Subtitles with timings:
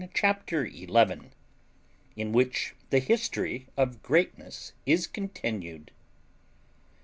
[0.15, 1.29] CHAPTER FOURTEEN
[2.15, 5.91] IN WHICH THE HISTORY OF GREATNESS IS CONTINUED.